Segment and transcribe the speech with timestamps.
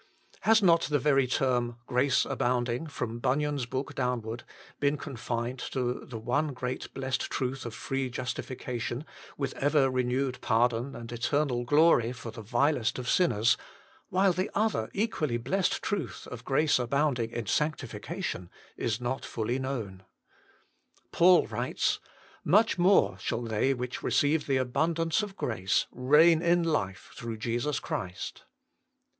[0.39, 4.43] Has not the very term, "grace abounding," from Bunyan s book downward,
[4.79, 9.05] been confined to the one great blessed truth of free justification
[9.37, 13.57] with ever renewed pardon and eternal glory for the vilest of sinners,
[14.09, 19.59] while the other equally blessed truth of" grace abounding" in sancti fication is not fully
[19.59, 20.01] known.
[21.11, 21.99] Paul writes:"
[22.57, 27.79] Much more shall they which receive the abundance of grace reign in life through Jesus
[27.79, 28.45] Christ."